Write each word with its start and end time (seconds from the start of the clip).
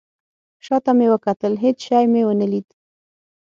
شاته 0.65 0.91
مې 0.97 1.07
وکتل. 1.13 1.53
هیڅ 1.63 1.77
شی 1.85 2.05
مې 2.11 2.21
ونه 2.25 2.47
لید 2.51 2.67